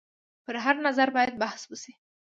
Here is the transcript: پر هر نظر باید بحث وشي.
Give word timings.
پر 0.45 0.55
هر 0.65 0.75
نظر 0.87 1.09
باید 1.15 1.35
بحث 1.43 1.61
وشي. 1.71 1.93